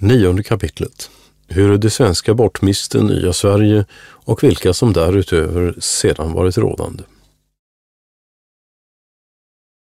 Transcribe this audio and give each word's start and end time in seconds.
Nionde 0.00 0.42
kapitlet. 0.42 1.10
Hur 1.48 1.78
det 1.78 1.90
svenska 1.90 2.34
bortmiste 2.34 3.02
nya 3.02 3.32
Sverige 3.32 3.84
och 3.98 4.44
vilka 4.44 4.72
som 4.72 4.92
därutöver 4.92 5.74
sedan 5.78 6.32
varit 6.32 6.58
rådande. 6.58 7.02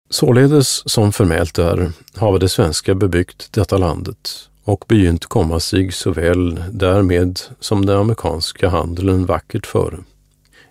Således 0.10 0.92
som 0.92 1.12
förmält 1.12 1.60
är, 1.60 1.92
have 2.16 2.40
det 2.40 2.50
svenska 2.50 2.96
bebyggt 2.96 3.54
detta 3.54 3.78
landet 3.78 4.50
och 4.64 4.86
begynt 4.88 5.26
komma 5.26 5.60
sig 5.60 5.92
såväl 5.92 6.64
därmed 6.72 7.40
som 7.60 7.86
den 7.86 7.98
amerikanska 7.98 8.70
handeln 8.70 9.26
vackert 9.26 9.66
före, 9.66 9.98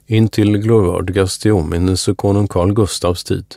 in 0.06 0.28
till 0.28 0.58
glorvördigast 0.58 1.46
i 1.46 1.50
åminnelse 1.50 2.14
konung 2.14 2.48
Carl 2.48 2.72
Gustavs 2.72 3.24
tid. 3.24 3.54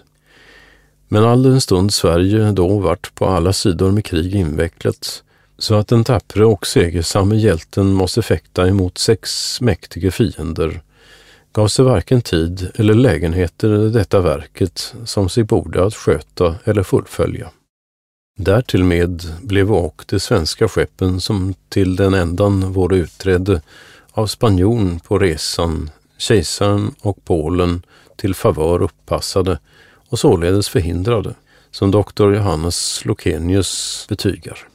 Men 1.08 1.24
all 1.24 1.44
den 1.44 1.62
stund 1.62 1.94
Sverige 1.94 2.52
då 2.52 2.80
vart 2.80 3.16
på 3.16 3.26
alla 3.26 3.54
sidor 3.54 3.92
med 3.92 4.06
krig 4.06 4.36
invecklat, 4.36 5.24
så 5.64 5.76
att 5.76 5.88
den 5.88 6.04
tappre 6.04 6.46
och 6.46 6.68
segersamme 6.68 7.36
hjälten 7.36 7.94
måste 7.94 8.22
fäkta 8.22 8.68
emot 8.68 8.98
sex 8.98 9.62
mäktiga 9.62 10.12
fiender, 10.12 10.82
gav 11.54 11.68
sig 11.68 11.86
varken 11.86 12.22
tid 12.22 12.72
eller 12.76 12.94
lägenheter 12.94 13.70
detta 13.70 14.22
verket 14.22 14.94
som 15.06 15.30
sig 15.30 15.44
borde 15.44 15.86
att 15.86 15.96
sköta 15.96 16.56
eller 16.64 16.84
fullfölja. 16.84 17.50
Därtill 18.38 18.84
med 18.84 19.24
blev 19.42 19.72
och 19.72 20.06
de 20.08 20.20
svenska 20.20 20.68
skeppen 20.68 21.22
som 21.22 21.54
till 21.70 21.96
den 21.96 22.14
ändan 22.14 22.74
vore 22.74 22.98
utträdde 22.98 23.62
av 24.12 24.28
spanjon 24.28 25.00
på 25.00 25.20
resan, 25.20 25.90
kejsaren 26.18 26.96
och 27.02 27.26
Polen 27.26 27.86
till 28.18 28.36
favör 28.36 28.82
uppassade 28.82 29.60
och 30.10 30.20
således 30.20 30.70
förhindrade, 30.70 31.36
som 31.72 31.92
doktor 31.92 32.36
Johannes 32.36 33.06
Lokenius 33.06 34.06
betygar. 34.10 34.73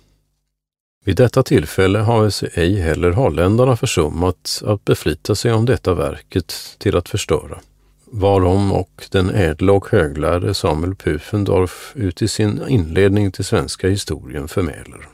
Vid 1.09 1.17
detta 1.17 1.43
tillfälle 1.43 1.98
har 1.98 2.30
sig 2.30 2.51
ej 2.55 2.80
heller 2.80 3.11
holländarna 3.11 3.77
försummat 3.77 4.62
att 4.65 4.85
beflita 4.85 5.34
sig 5.34 5.53
om 5.53 5.67
detta 5.67 5.95
verket 5.95 6.55
till 6.78 6.97
att 6.97 7.09
förstöra, 7.09 7.61
varom 8.05 8.73
och 8.73 9.09
den 9.11 9.31
ädla 9.31 9.73
och 9.73 9.89
höglärde 9.89 10.55
Samuel 10.55 10.95
Pufendorf 10.95 11.92
ut 11.95 12.23
i 12.23 12.29
sin 12.29 12.69
inledning 12.69 13.33
till 13.33 13.45
svenska 13.45 13.89
historien 13.89 14.48
förmäler. 14.48 15.09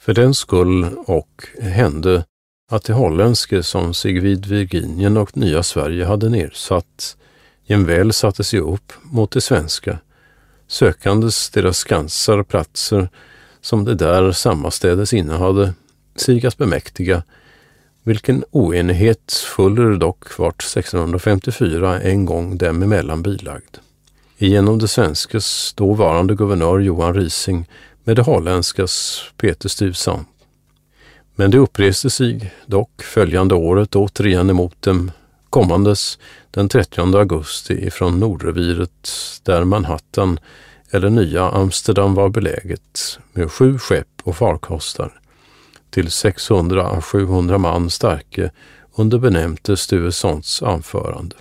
För 0.00 0.14
den 0.14 0.34
skull 0.34 0.86
och 1.06 1.44
hände 1.60 2.24
att 2.70 2.84
det 2.84 2.92
holländske 2.92 3.62
som 3.62 3.94
sig 3.94 4.20
vid 4.20 4.46
Virginien 4.46 5.16
och 5.16 5.36
Nya 5.36 5.62
Sverige 5.62 6.04
hade 6.04 6.28
nedsatt 6.28 7.16
jämväl 7.64 8.12
satte 8.12 8.44
sig 8.44 8.60
upp 8.60 8.92
mot 9.02 9.30
det 9.30 9.40
svenska, 9.40 9.98
sökandes 10.66 11.50
deras 11.50 11.78
skansar 11.78 12.38
och 12.38 12.48
platser 12.48 13.08
som 13.60 13.84
det 13.84 13.94
där 13.94 14.32
sammastädes 14.32 15.12
innehade, 15.12 15.74
sigas 16.16 16.56
bemäktiga, 16.56 17.22
vilken 18.02 18.44
oenighet 18.50 19.32
fuller 19.32 19.96
dock 19.96 20.38
vart 20.38 20.62
1654 20.62 22.00
en 22.00 22.24
gång 22.24 22.58
dem 22.58 22.82
emellan 22.82 23.22
bilagd. 23.22 23.76
Genom 24.38 24.78
det 24.78 24.88
svenskes 24.88 25.72
dåvarande 25.72 26.34
guvernör 26.34 26.78
Johan 26.78 27.14
Rising 27.14 27.68
med 28.04 28.16
det 28.16 28.22
holländskas 28.22 29.22
Peter 29.36 29.68
Stuyvesant. 29.68 30.28
Men 31.34 31.50
det 31.50 31.58
uppreste 31.58 32.10
sig 32.10 32.52
dock 32.66 33.02
följande 33.02 33.54
året 33.54 33.96
återigen 33.96 34.50
emot 34.50 34.82
dem 34.82 35.10
kommandes 35.50 36.18
den 36.50 36.68
30 36.68 37.00
augusti 37.00 37.86
ifrån 37.86 38.20
Nordreviret 38.20 39.10
där 39.42 39.64
Manhattan 39.64 40.40
eller 40.90 41.10
nya 41.10 41.50
Amsterdam 41.50 42.14
var 42.14 42.28
beläget 42.28 43.18
med 43.32 43.52
sju 43.52 43.78
skepp 43.78 44.08
och 44.22 44.36
farkostar 44.36 45.20
till 45.90 46.06
600-700 46.06 47.58
man 47.58 47.90
starke 47.90 48.50
under 48.96 49.18
benämnte 49.18 49.76
Stuessons 49.76 50.62
anförande 50.62 51.36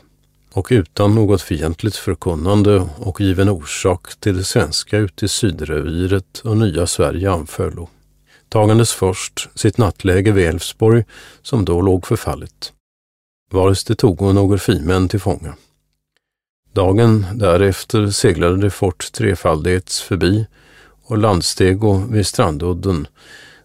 och 0.54 0.68
utan 0.72 1.16
något 1.16 1.42
fientligt 1.42 1.96
förkunnande 1.96 2.90
och 2.98 3.22
given 3.22 3.50
orsak 3.50 4.20
till 4.20 4.38
det 4.38 4.44
svenska 4.44 4.98
ute 4.98 5.26
i 5.26 5.28
Sydreviret 5.28 6.40
och 6.44 6.58
nya 6.58 6.88
Sverige 6.88 7.32
anföllo. 7.32 7.90
Tagandes 8.50 8.94
först 8.94 9.50
sitt 9.56 9.78
nattläge 9.78 10.32
vid 10.32 10.48
Älvsborg 10.48 11.04
som 11.42 11.66
då 11.66 11.82
låg 11.82 12.08
förfallet, 12.08 12.74
vares 13.52 13.84
det 13.84 13.96
tog 13.96 14.22
några 14.22 14.58
fimän 14.58 15.10
till 15.10 15.20
fånga. 15.20 15.56
Dagen 16.78 17.26
därefter 17.34 18.10
seglade 18.10 18.58
de 18.58 18.70
fort 18.70 19.12
Trefaldighets 19.12 20.02
förbi 20.02 20.46
och 21.04 21.18
landstego 21.18 22.04
vid 22.10 22.28
Strandudden 22.28 23.08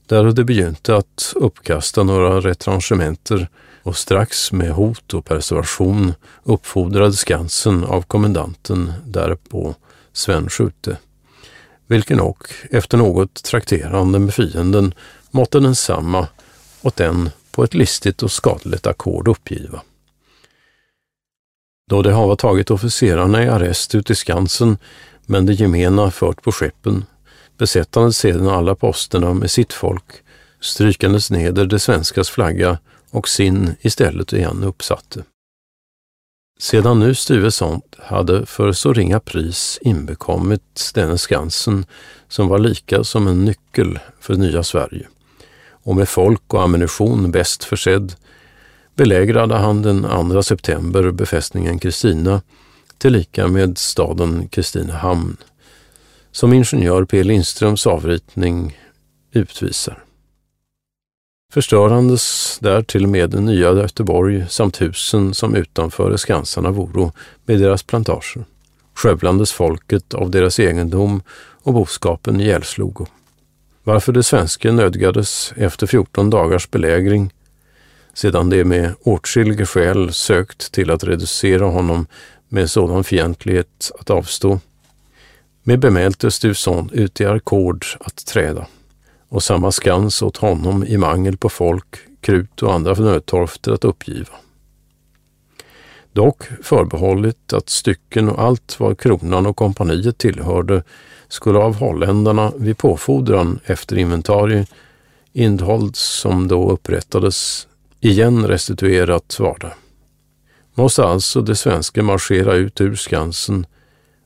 där 0.06 0.32
de 0.32 0.44
begynte 0.44 0.96
att 0.96 1.32
uppkasta 1.36 2.02
några 2.02 2.40
retrangementer 2.40 3.48
och 3.82 3.96
strax 3.96 4.52
med 4.52 4.70
hot 4.72 5.14
och 5.14 5.24
persuasion 5.24 6.14
uppfordrade 6.42 7.12
Skansen 7.12 7.84
av 7.84 8.02
kommendanten 8.02 8.92
därpå 9.06 9.74
Sven 10.12 10.48
Schute, 10.48 10.96
vilken 11.86 12.20
och 12.20 12.48
efter 12.70 12.98
något 12.98 13.42
trakterande 13.42 14.18
med 14.18 14.34
fienden 14.34 14.94
måtte 15.30 15.60
densamma 15.60 16.26
åt 16.82 16.96
den 16.96 17.30
på 17.50 17.64
ett 17.64 17.74
listigt 17.74 18.22
och 18.22 18.32
skadligt 18.32 18.86
ackord 18.86 19.28
uppgiva. 19.28 19.82
Då 21.92 22.02
de 22.02 22.12
hava 22.12 22.36
tagit 22.36 22.70
officerarna 22.70 23.42
i 23.42 23.48
arrest 23.48 23.94
ut 23.94 24.10
i 24.10 24.14
Skansen, 24.14 24.78
men 25.26 25.46
de 25.46 25.52
gemena 25.52 26.10
fört 26.10 26.42
på 26.42 26.52
skeppen, 26.52 27.04
besättandes 27.58 28.16
sedan 28.16 28.48
alla 28.48 28.74
posterna 28.74 29.34
med 29.34 29.50
sitt 29.50 29.72
folk, 29.72 30.04
strykandes 30.60 31.30
neder 31.30 31.66
det 31.66 31.78
svenskas 31.78 32.30
flagga 32.30 32.78
och 33.10 33.28
sin 33.28 33.74
istället 33.80 34.32
igen 34.32 34.64
uppsatte. 34.64 35.24
Sedan 36.60 37.00
nu 37.00 37.14
Stuyvesant 37.14 37.96
hade 37.98 38.46
för 38.46 38.72
så 38.72 38.92
ringa 38.92 39.20
pris 39.20 39.78
inbekommit 39.82 40.90
denne 40.94 41.18
Skansen, 41.18 41.86
som 42.28 42.48
var 42.48 42.58
lika 42.58 43.04
som 43.04 43.26
en 43.26 43.44
nyckel 43.44 43.98
för 44.20 44.34
nya 44.34 44.62
Sverige, 44.62 45.08
och 45.70 45.96
med 45.96 46.08
folk 46.08 46.54
och 46.54 46.62
ammunition 46.62 47.30
bäst 47.30 47.64
försedd, 47.64 48.14
belägrade 48.94 49.54
han 49.54 49.82
den 49.82 50.02
2 50.32 50.42
september 50.42 51.10
befästningen 51.10 51.78
Kristina 51.78 52.42
tillika 52.98 53.48
med 53.48 53.78
staden 53.78 54.48
Kristinehamn, 54.48 55.36
som 56.32 56.52
ingenjör 56.52 57.04
P. 57.04 57.22
Lindströms 57.22 57.86
avritning 57.86 58.78
utvisar. 59.32 60.04
Förstörandes 61.52 62.58
därtill 62.60 63.06
med 63.06 63.30
den 63.30 63.44
nya 63.44 63.72
Göteborg 63.72 64.46
samt 64.48 64.80
husen 64.80 65.34
som 65.34 65.54
utanför 65.54 66.16
skansarna 66.16 66.70
voro 66.70 67.12
med 67.44 67.60
deras 67.60 67.82
plantager, 67.82 68.44
skövlandes 68.94 69.52
folket 69.52 70.14
av 70.14 70.30
deras 70.30 70.58
egendom 70.60 71.22
och 71.62 71.72
boskapen 71.72 72.40
ihjälslogo. 72.40 73.06
Varför 73.84 74.12
de 74.12 74.22
svenska 74.22 74.72
nödgades 74.72 75.52
efter 75.56 75.86
14 75.86 76.30
dagars 76.30 76.70
belägring 76.70 77.32
sedan 78.14 78.50
de 78.50 78.64
med 78.64 78.94
åtskilliga 79.02 79.66
skäl 79.66 80.12
sökt 80.12 80.72
till 80.72 80.90
att 80.90 81.04
reducera 81.04 81.64
honom 81.64 82.06
med 82.48 82.70
sådan 82.70 83.04
fientlighet 83.04 83.90
att 84.00 84.10
avstå. 84.10 84.60
Med 85.62 85.78
bemälte 85.78 86.30
Stuvson 86.30 86.90
ut 86.92 87.20
i 87.20 87.24
arkord 87.24 87.86
att 88.00 88.26
träda 88.26 88.66
och 89.28 89.42
samma 89.42 89.72
skans 89.72 90.22
åt 90.22 90.36
honom 90.36 90.84
i 90.84 90.96
mangel 90.96 91.36
på 91.36 91.48
folk, 91.48 91.96
krut 92.20 92.62
och 92.62 92.74
andra 92.74 92.94
nödtorfter 92.94 93.72
att 93.72 93.84
uppgiva. 93.84 94.34
Dock 96.12 96.42
förbehållit 96.62 97.52
att 97.52 97.68
stycken 97.68 98.28
och 98.28 98.42
allt 98.42 98.80
vad 98.80 99.00
kronan 99.00 99.46
och 99.46 99.56
kompaniet 99.56 100.18
tillhörde 100.18 100.82
skulle 101.28 101.58
av 101.58 101.74
holländarna 101.74 102.52
vid 102.56 102.78
påfordran 102.78 103.60
efter 103.64 103.98
inventarie 103.98 104.66
indhålls 105.32 105.98
som 105.98 106.48
då 106.48 106.70
upprättades 106.70 107.68
igen 108.04 108.46
restituerat 108.46 109.40
vardag. 109.40 109.72
Måste 110.74 111.04
alltså 111.04 111.40
de 111.40 111.54
svenska 111.54 112.02
marschera 112.02 112.54
ut 112.54 112.80
ur 112.80 112.94
Skansen, 112.96 113.66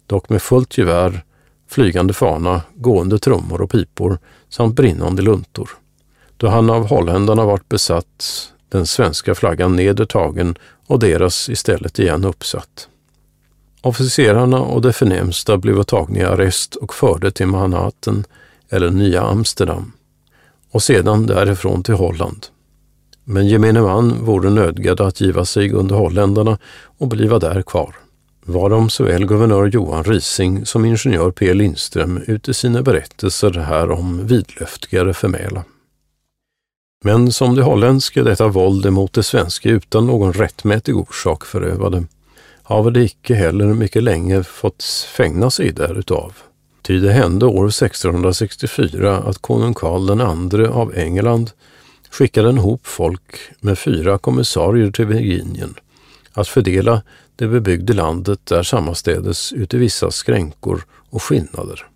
dock 0.07 0.29
med 0.29 0.43
fullt 0.43 0.79
gevär, 0.79 1.25
flygande 1.69 2.15
fana, 2.15 2.63
gående 2.75 3.19
trummor 3.19 3.61
och 3.61 3.71
pipor 3.71 4.19
samt 4.49 4.77
brinnande 4.77 5.23
luntor. 5.23 5.71
Då 6.37 6.49
han 6.49 6.71
av 6.71 6.89
holländarna 6.89 7.45
vart 7.45 7.69
besatt, 7.69 8.53
den 8.69 8.87
svenska 8.87 9.35
flaggan 9.35 9.77
nedertagen 9.77 10.59
och 10.87 10.99
deras 10.99 11.49
istället 11.49 11.99
igen 11.99 12.25
uppsatt. 12.25 12.89
Officerarna 13.81 14.61
och 14.61 14.83
de 14.83 14.93
förnämsta 14.93 15.57
blev 15.57 15.83
tagna 15.83 16.19
i 16.19 16.25
arrest 16.25 16.75
och 16.75 16.95
förde 16.95 17.31
till 17.31 17.47
Manhattan 17.47 18.25
eller 18.69 18.91
Nya 18.91 19.23
Amsterdam 19.23 19.93
och 20.71 20.83
sedan 20.83 21.27
därifrån 21.27 21.83
till 21.83 21.95
Holland 21.95 22.47
men 23.29 23.49
gemene 23.49 23.81
man 23.81 24.25
vore 24.25 24.51
nödgad 24.51 25.01
att 25.01 25.21
giva 25.21 25.45
sig 25.45 25.73
under 25.73 25.95
holländarna 25.97 26.59
och 26.99 27.09
bliva 27.09 27.39
där 27.39 27.63
kvar. 27.63 27.97
varom 28.45 28.91
såväl 28.91 29.27
guvernör 29.27 29.67
Johan 29.67 30.05
Rising 30.05 30.67
som 30.67 30.85
ingenjör 30.85 31.31
P. 31.31 31.55
Lindström 31.55 32.23
ute 32.27 32.55
sina 32.55 32.83
berättelser 32.83 33.51
här 33.51 33.91
om 33.91 34.27
vidlöftigare 34.27 35.15
förmäla. 35.15 35.65
Men 37.05 37.33
som 37.33 37.55
det 37.55 37.63
holländska 37.63 38.23
detta 38.23 38.49
våld 38.49 38.87
emot 38.87 39.13
det 39.13 39.23
svenska 39.23 39.69
utan 39.69 40.07
någon 40.07 40.33
rättmätig 40.33 40.97
orsak 40.97 41.45
förövade, 41.45 42.05
haver 42.63 42.91
det 42.91 43.05
icke 43.05 43.35
heller 43.35 43.67
mycket 43.67 44.03
länge 44.03 44.43
fått 44.43 44.83
fängna 45.17 45.51
sig 45.51 45.73
därutav. 45.73 46.33
Ty 46.83 47.01
det 47.01 47.13
hände 47.13 47.47
år 47.47 47.69
1664 47.69 49.17
att 49.17 49.39
konung 49.39 49.75
Karl 49.75 50.61
II 50.61 50.67
av 50.67 50.95
England 50.95 51.51
skickade 52.11 52.49
en 52.49 52.59
hop 52.59 52.87
folk 52.87 53.39
med 53.61 53.79
fyra 53.79 54.19
kommissarier 54.19 54.91
till 54.91 55.07
Virginien 55.07 55.75
att 56.33 56.49
fördela 56.49 57.03
det 57.37 57.49
bebyggde 57.49 57.93
landet 57.93 58.47
där 58.47 58.63
sammanstädes 58.63 59.53
uti 59.53 59.79
vissa 59.79 60.11
skränkor 60.11 60.85
och 61.11 61.23
skillnader, 61.23 61.87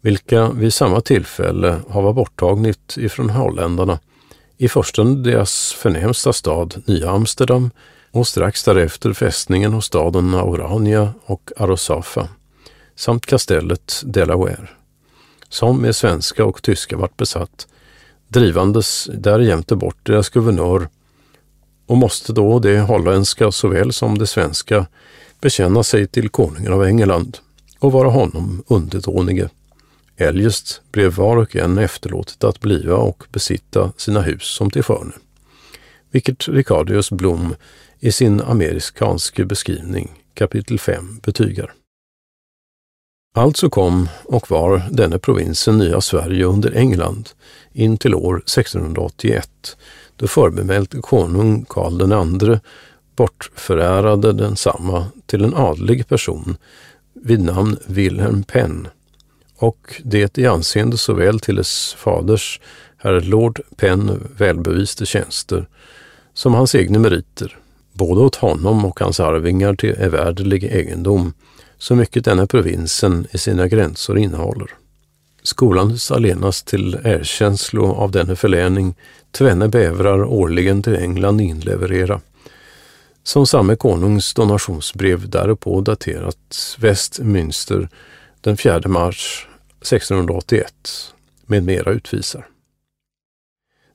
vilka 0.00 0.50
vid 0.50 0.74
samma 0.74 1.00
tillfälle 1.00 1.80
hava 1.90 2.12
borttagnit 2.12 2.94
ifrån 2.96 3.30
holländarna 3.30 3.98
i 4.56 4.68
förstone 4.68 5.22
deras 5.22 5.72
förnämsta 5.72 6.32
stad 6.32 6.82
Nya 6.86 7.10
Amsterdam 7.10 7.70
och 8.10 8.26
strax 8.26 8.64
därefter 8.64 9.12
fästningen 9.12 9.74
och 9.74 9.84
staden 9.84 10.34
Aurania 10.34 11.14
och 11.24 11.52
Arosafa 11.56 12.28
samt 12.96 13.26
kastellet 13.26 14.02
Delaware, 14.04 14.68
som 15.48 15.82
med 15.82 15.96
svenska 15.96 16.44
och 16.44 16.62
tyska 16.62 16.96
vart 16.96 17.16
besatt, 17.16 17.66
drivandes 18.28 19.10
därjämte 19.14 19.76
bort 19.76 19.96
deras 20.02 20.28
guvernör 20.28 20.88
och 21.86 21.96
måste 21.96 22.32
då 22.32 22.58
det 22.58 22.80
holländska 22.80 23.52
såväl 23.52 23.92
som 23.92 24.18
det 24.18 24.26
svenska 24.26 24.86
bekänna 25.40 25.82
sig 25.82 26.06
till 26.06 26.28
konungen 26.28 26.72
av 26.72 26.84
England 26.84 27.38
och 27.78 27.92
vara 27.92 28.08
honom 28.08 28.62
underdånige. 28.66 29.48
Eljest 30.16 30.80
blev 30.92 31.14
var 31.14 31.36
och 31.36 31.56
en 31.56 31.78
efterlåtet 31.78 32.44
att 32.44 32.60
bliva 32.60 32.96
och 32.96 33.24
besitta 33.32 33.92
sina 33.96 34.20
hus 34.20 34.42
som 34.42 34.70
till 34.70 34.82
förne. 34.82 35.12
Vilket 36.10 36.48
Ricardius 36.48 37.10
Blom 37.10 37.54
i 38.00 38.12
sin 38.12 38.40
amerikanske 38.40 39.44
beskrivning 39.44 40.10
kapitel 40.34 40.78
5 40.78 41.20
betygar. 41.22 41.72
Alltså 43.38 43.70
kom 43.70 44.08
och 44.24 44.50
var 44.50 44.82
denne 44.90 45.18
provinsen 45.18 45.78
Nya 45.78 46.00
Sverige 46.00 46.44
under 46.44 46.72
England 46.76 47.28
in 47.72 47.96
till 47.98 48.14
år 48.14 48.36
1681 48.36 49.76
då 50.16 50.26
förbemält 50.26 51.02
konung 51.02 51.64
Karl 51.68 52.12
II 52.50 52.58
bortförärade 53.16 54.32
densamma 54.32 55.06
till 55.26 55.44
en 55.44 55.54
adlig 55.54 56.08
person 56.08 56.56
vid 57.14 57.40
namn 57.40 57.76
Wilhelm 57.86 58.42
Penn 58.42 58.88
och 59.56 60.02
det 60.04 60.38
i 60.38 60.46
anseende 60.46 60.96
såväl 60.96 61.40
till 61.40 61.56
dess 61.56 61.94
faders, 61.98 62.60
herr 62.96 63.20
Lord 63.20 63.60
Penn, 63.76 64.28
välbeviste 64.36 65.06
tjänster 65.06 65.68
som 66.34 66.54
hans 66.54 66.74
egna 66.74 66.98
meriter, 66.98 67.58
både 67.92 68.20
åt 68.20 68.36
honom 68.36 68.84
och 68.84 69.00
hans 69.00 69.20
arvingar 69.20 69.74
till 69.74 69.94
evärdelig 69.98 70.64
egendom, 70.64 71.32
så 71.78 71.94
mycket 71.94 72.24
denna 72.24 72.46
provinsen 72.46 73.26
i 73.30 73.38
sina 73.38 73.68
gränser 73.68 74.18
innehåller. 74.18 74.70
Skolans 75.42 76.10
allenast 76.10 76.66
till 76.66 76.94
erkänslo 77.04 77.94
av 77.94 78.10
denna 78.10 78.36
förläning 78.36 78.94
tvenne 79.30 79.68
bävrar 79.68 80.24
årligen 80.24 80.82
till 80.82 80.96
England 80.96 81.40
inleverera, 81.40 82.20
som 83.22 83.46
samme 83.46 83.76
konungs 83.76 84.34
donationsbrev 84.34 85.28
därpå 85.28 85.80
daterat 85.80 86.76
Westminster 86.78 87.88
den 88.40 88.56
4 88.56 88.80
mars 88.88 89.48
1681 89.80 90.74
med 91.46 91.62
mera 91.62 91.90
utvisar. 91.90 92.48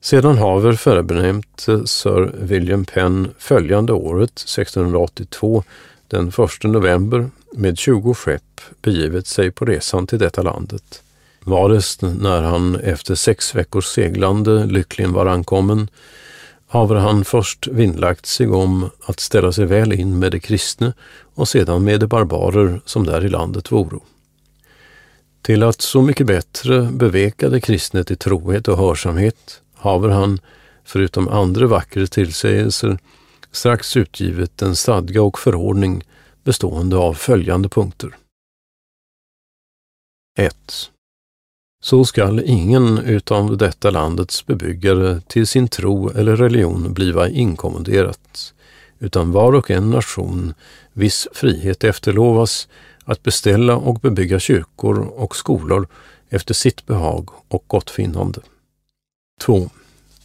Sedan 0.00 0.38
haver 0.38 0.72
förbenämnt 0.72 1.68
eh, 1.68 1.84
Sir 1.84 2.32
William 2.38 2.84
Penn 2.84 3.34
följande 3.38 3.92
året 3.92 4.30
1682 4.30 5.64
den 6.08 6.28
1 6.28 6.34
november 6.62 7.30
med 7.56 7.78
20 7.78 8.14
skepp 8.14 8.60
begivit 8.82 9.26
sig 9.26 9.50
på 9.50 9.64
resan 9.64 10.06
till 10.06 10.18
detta 10.18 10.42
landet. 10.42 11.02
Varest 11.40 12.02
när 12.02 12.42
han 12.42 12.76
efter 12.76 13.14
sex 13.14 13.54
veckors 13.54 13.86
seglande 13.86 14.66
lyckligen 14.66 15.12
var 15.12 15.26
ankommen, 15.26 15.88
haver 16.66 16.96
han 16.96 17.24
först 17.24 17.66
vinnlagt 17.66 18.26
sig 18.26 18.48
om 18.48 18.90
att 19.04 19.20
ställa 19.20 19.52
sig 19.52 19.66
väl 19.66 19.92
in 19.92 20.18
med 20.18 20.32
de 20.32 20.40
kristne 20.40 20.92
och 21.34 21.48
sedan 21.48 21.84
med 21.84 22.00
de 22.00 22.06
barbarer 22.06 22.80
som 22.84 23.06
där 23.06 23.24
i 23.24 23.28
landet 23.28 23.72
voro. 23.72 24.02
Till 25.42 25.62
att 25.62 25.80
så 25.80 26.02
mycket 26.02 26.26
bättre 26.26 26.82
beveka 26.82 27.48
de 27.48 27.60
kristne 27.60 28.04
till 28.04 28.16
trohet 28.16 28.68
och 28.68 28.78
hörsamhet 28.78 29.60
haver 29.74 30.08
han, 30.08 30.40
förutom 30.84 31.28
andra 31.28 31.66
vackra 31.66 32.06
tillsägelser, 32.06 32.98
strax 33.52 33.96
utgivit 33.96 34.62
en 34.62 34.76
stadga 34.76 35.22
och 35.22 35.38
förordning 35.38 36.04
bestående 36.44 36.96
av 36.96 37.14
följande 37.14 37.68
punkter. 37.68 38.16
1. 40.38 40.90
Så 41.82 42.04
skall 42.04 42.40
ingen 42.44 42.98
utav 42.98 43.56
detta 43.56 43.90
landets 43.90 44.46
bebyggare 44.46 45.20
till 45.20 45.46
sin 45.46 45.68
tro 45.68 46.08
eller 46.10 46.36
religion 46.36 46.94
bliva 46.94 47.28
inkommenderat, 47.28 48.54
utan 48.98 49.32
var 49.32 49.52
och 49.52 49.70
en 49.70 49.90
nation 49.90 50.54
viss 50.92 51.28
frihet 51.32 51.84
efterlovas 51.84 52.68
att 53.04 53.22
beställa 53.22 53.76
och 53.76 54.00
bebygga 54.00 54.38
kyrkor 54.38 54.98
och 54.98 55.36
skolor 55.36 55.88
efter 56.28 56.54
sitt 56.54 56.86
behag 56.86 57.28
och 57.48 57.64
gottfinnande. 57.66 58.40
2. 59.40 59.70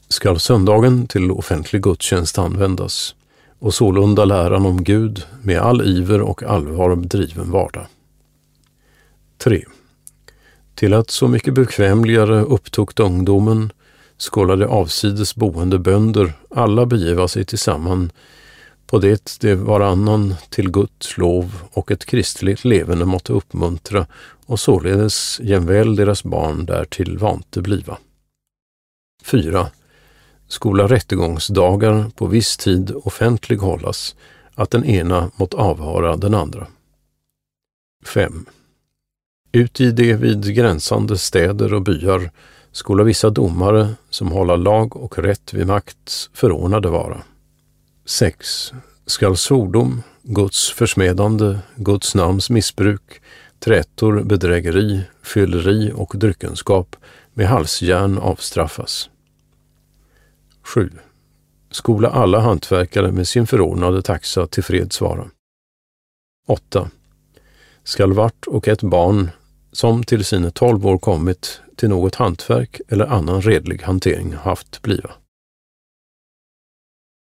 Skall 0.07 0.39
söndagen 0.39 1.07
till 1.07 1.31
offentlig 1.31 1.81
gudstjänst 1.83 2.37
användas 2.37 3.15
och 3.59 3.73
sålunda 3.73 4.25
läran 4.25 4.65
om 4.65 4.83
Gud 4.83 5.25
med 5.41 5.59
all 5.59 5.81
iver 5.81 6.21
och 6.21 6.43
allvar 6.43 6.95
driven 6.95 7.51
vardag. 7.51 7.85
3. 9.37 9.65
Till 10.75 10.93
att 10.93 11.09
så 11.09 11.27
mycket 11.27 11.53
bekvämligare 11.53 12.41
upptukt 12.41 12.99
ungdomen 12.99 13.71
skålade 14.17 14.67
avsides 14.67 15.35
boende 15.35 15.79
bönder 15.79 16.33
alla 16.49 16.85
begiva 16.85 17.27
sig 17.27 17.45
tillsammans 17.45 18.11
på 18.87 18.99
det 18.99 19.37
det 19.41 19.55
varannan 19.55 20.35
till 20.49 20.71
Guds 20.71 21.17
lov 21.17 21.61
och 21.71 21.91
ett 21.91 22.05
kristligt 22.05 22.65
levande 22.65 23.05
måtte 23.05 23.33
uppmuntra 23.33 24.05
och 24.45 24.59
således 24.59 25.39
jämväl 25.43 25.95
deras 25.95 26.23
barn 26.23 26.65
därtill 26.65 27.17
vante 27.17 27.61
bliva. 27.61 27.97
4 29.23 29.67
skola 30.49 30.87
rättegångsdagar 30.87 32.11
på 32.15 32.25
viss 32.25 32.57
tid 32.57 32.91
offentlig 33.03 33.57
hållas, 33.57 34.15
att 34.55 34.71
den 34.71 34.85
ena 34.85 35.31
mått 35.35 35.53
avhöra 35.53 36.17
den 36.17 36.33
andra. 36.33 36.67
5. 38.05 38.45
Ut 39.51 39.81
i 39.81 39.91
de 39.91 40.13
vid 40.13 40.55
gränsande 40.55 41.17
städer 41.17 41.73
och 41.73 41.81
byar 41.81 42.31
skola 42.71 43.03
vissa 43.03 43.29
domare 43.29 43.89
som 44.09 44.31
hålla 44.31 44.55
lag 44.55 44.95
och 44.95 45.17
rätt 45.17 45.53
vid 45.53 45.67
makt 45.67 46.29
förordnade 46.33 46.89
vara. 46.89 47.21
6. 48.05 48.73
Skall 49.05 49.37
svordom, 49.37 50.03
Guds 50.21 50.71
försmedande, 50.71 51.59
Guds 51.75 52.15
namns 52.15 52.49
missbruk, 52.49 53.21
trätor, 53.59 54.23
bedrägeri, 54.23 55.01
fylleri 55.23 55.91
och 55.95 56.13
dryckenskap 56.15 56.95
med 57.33 57.47
halsjärn 57.47 58.17
avstraffas. 58.17 59.09
7. 60.69 60.91
Skola 61.71 62.09
alla 62.09 62.39
hantverkare 62.39 63.11
med 63.11 63.27
sin 63.27 63.47
förordnade 63.47 64.01
taxa 64.01 64.47
tillfreds 64.47 65.01
vara. 65.01 65.27
8. 66.47 66.89
Skall 67.83 68.13
vart 68.13 68.47
och 68.47 68.67
ett 68.67 68.83
barn 68.83 69.29
som 69.71 70.03
till 70.03 70.25
sina 70.25 70.51
tolv 70.51 70.87
år 70.87 70.97
kommit 70.97 71.61
till 71.75 71.89
något 71.89 72.15
hantverk 72.15 72.81
eller 72.87 73.05
annan 73.05 73.41
redlig 73.41 73.81
hantering 73.81 74.33
haft 74.33 74.81
bliva. 74.81 75.11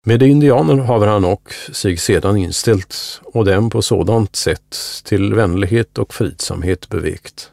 Med 0.06 0.24
indianer 0.24 0.78
haver 0.78 1.08
han 1.08 1.26
och 1.26 1.54
sig 1.72 1.98
sedan 1.98 2.38
inställt 2.38 3.22
och 3.24 3.46
dem 3.46 3.70
på 3.70 3.82
sådant 3.82 4.36
sätt 4.36 4.76
till 5.04 5.34
vänlighet 5.34 5.98
och 5.98 6.14
fridsamhet 6.14 6.90
bevekt, 6.90 7.52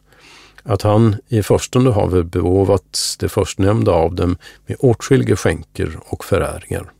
att 0.65 0.83
han 0.83 1.17
i 1.29 1.43
förstone 1.43 1.91
haver 1.91 2.23
bevåvats 2.23 3.17
det 3.17 3.29
förstnämnda 3.29 3.93
av 3.93 4.15
dem 4.15 4.37
med 4.67 4.77
åtskilliga 4.81 5.37
skänker 5.37 5.99
och 6.07 6.25
föräringar 6.25 6.91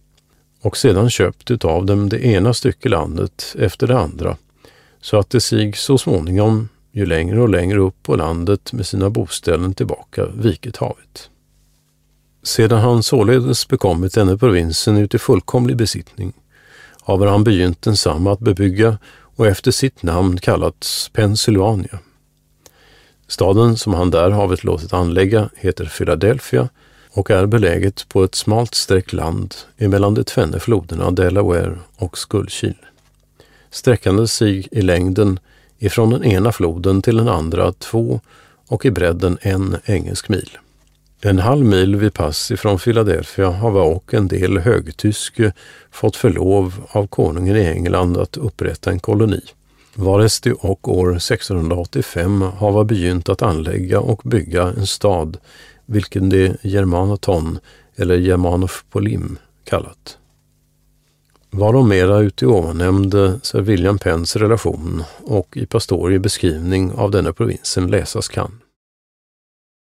och 0.65 0.77
sedan 0.77 1.11
köpt 1.11 1.51
utav 1.51 1.87
dem 1.87 2.09
det 2.09 2.25
ena 2.25 2.55
stycke 2.55 2.89
landet 2.89 3.57
efter 3.59 3.87
det 3.87 3.99
andra, 3.99 4.37
så 5.01 5.19
att 5.19 5.31
det 5.31 5.41
sig 5.41 5.73
så 5.73 5.99
småningom, 5.99 6.69
ju 6.93 7.07
längre 7.07 7.41
och 7.41 7.49
längre 7.49 7.79
upp 7.79 8.03
på 8.03 8.17
landet 8.17 8.73
med 8.73 8.87
sina 8.87 9.11
boställen 9.11 9.75
tillbaka, 9.75 10.27
viket 10.27 10.77
havet. 10.77 11.31
Sedan 12.43 12.81
han 12.81 13.03
således 13.03 13.69
bekommit 13.69 14.15
denne 14.15 14.39
provinsen 14.39 14.97
ut 14.97 15.15
i 15.15 15.19
fullkomlig 15.19 15.77
besittning, 15.77 16.33
haver 17.03 17.27
han 17.27 17.45
begynt 17.45 17.83
densamma 17.83 18.33
att 18.33 18.41
bebygga 18.41 18.99
och 19.37 19.47
efter 19.47 19.71
sitt 19.71 20.03
namn 20.03 20.39
kallats 20.39 21.09
Pennsylvania. 21.09 21.99
Staden 23.29 23.77
som 23.77 23.95
han 23.95 24.11
där 24.11 24.31
havet 24.31 24.65
låtit 24.65 24.93
anlägga 24.93 25.49
heter 25.57 25.93
Philadelphia 25.99 26.69
och 27.11 27.31
är 27.31 27.47
beläget 27.47 28.09
på 28.09 28.25
ett 28.25 28.35
smalt 28.35 28.75
streck 28.75 29.13
land 29.13 29.55
emellan 29.79 30.15
de 30.15 30.25
tvenne 30.25 30.61
floderna 30.61 31.11
Delaware 31.11 31.79
och 31.97 32.19
Skullkil. 32.19 32.75
Sträckande 33.71 34.27
sig 34.27 34.69
i 34.71 34.83
längden 34.83 35.39
ifrån 35.79 36.11
den 36.11 36.25
ena 36.25 36.53
floden 36.53 37.03
till 37.03 37.17
den 37.17 37.29
andra 37.29 37.73
två 37.73 38.21
och 38.69 38.85
i 38.85 38.91
bredden 38.91 39.39
en 39.41 39.77
engelsk 39.85 40.29
mil. 40.29 40.59
En 41.21 41.39
halv 41.39 41.67
mil 41.67 41.97
vid 41.97 42.15
pass 42.15 42.51
ifrån 42.51 42.79
Philadelphia 42.79 43.51
har 43.51 43.71
och 43.71 44.15
en 44.15 44.29
del 44.29 44.59
högtyske 44.59 45.53
fått 45.91 46.17
förlov 46.17 46.75
av 46.89 47.07
konungen 47.07 47.57
i 47.57 47.65
England 47.65 48.17
att 48.17 48.37
upprätta 48.37 48.91
en 48.91 49.01
koloni. 49.01 49.41
Varesti 49.97 50.53
och 50.61 50.99
år 50.99 51.17
1685 51.17 52.43
hava 52.43 52.85
begynt 52.85 53.29
att 53.29 53.43
anlägga 53.43 54.01
och 54.01 54.21
bygga 54.25 54.63
en 54.63 54.87
stad, 54.87 55.37
vilken 55.87 56.29
de 56.29 56.57
Germanaton 56.63 57.59
eller 57.97 58.17
Germanof 58.17 58.85
Polim 58.91 59.39
kallat. 59.65 60.19
Varom 61.51 61.89
mera 61.89 62.19
uti 62.19 62.47
ovannämnde 62.47 63.41
Sir 63.43 63.61
William 63.61 63.99
Penns 63.99 64.37
relation 64.37 65.03
och 65.23 65.57
i 65.57 65.67
Pastori 65.67 66.19
beskrivning 66.19 66.93
av 66.93 67.11
denna 67.11 67.33
provinsen 67.33 67.87
läsas 67.87 68.29
kan. 68.29 68.61